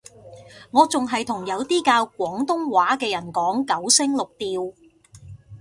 [0.71, 4.73] 我仲係同有啲教廣東話嘅人講九聲六調